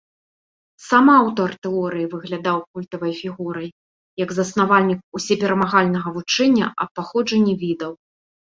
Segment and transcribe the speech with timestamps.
[0.89, 3.69] Сам аўтар тэорыі выглядаў культавай фігурай,
[4.23, 7.93] як заснавальнік ўсёперамагальнага вучэння аб паходжанні відаў.